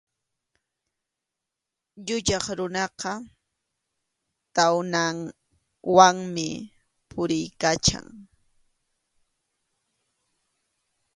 [2.07, 3.11] Yuyaq runaqa
[4.55, 6.47] tawnawanmi
[7.09, 8.05] puriykachan.